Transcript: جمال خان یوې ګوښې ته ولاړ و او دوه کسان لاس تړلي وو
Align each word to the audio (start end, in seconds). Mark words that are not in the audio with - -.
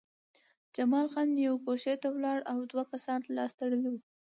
جمال 0.75 1.07
خان 1.13 1.29
یوې 1.45 1.59
ګوښې 1.65 1.93
ته 2.01 2.07
ولاړ 2.13 2.37
و 2.43 2.47
او 2.51 2.57
دوه 2.71 2.83
کسان 2.91 3.19
لاس 3.37 3.51
تړلي 3.59 3.89
وو 3.91 3.99